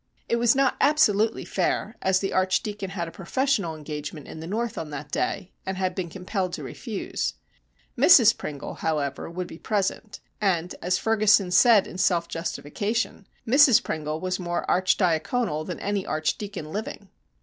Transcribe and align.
It 0.27 0.37
was 0.37 0.55
not 0.55 0.77
absolutely 0.81 1.45
fair, 1.45 1.95
as 2.01 2.21
the 2.21 2.33
Archdeacon 2.33 2.89
had 2.89 3.07
a 3.07 3.11
professional 3.11 3.75
engagement 3.75 4.27
in 4.27 4.39
the 4.39 4.47
North 4.47 4.75
on 4.75 4.89
that 4.89 5.11
day, 5.11 5.51
and 5.63 5.77
had 5.77 5.93
been 5.93 6.09
compelled 6.09 6.53
to 6.53 6.63
refuse. 6.63 7.35
Mrs 7.95 8.35
Pringle, 8.35 8.73
however, 8.73 9.29
would 9.29 9.45
be 9.45 9.59
present, 9.59 10.19
and, 10.41 10.73
as 10.81 10.97
Ferguson 10.97 11.51
said 11.51 11.85
in 11.85 11.99
self 11.99 12.27
justification, 12.27 13.27
Mrs 13.47 13.83
Pringle 13.83 14.19
was 14.19 14.39
more 14.39 14.65
archidiaconal 14.67 15.67
than 15.67 15.79
any 15.79 16.03
archdeacon 16.03 16.71
living. 16.71 17.09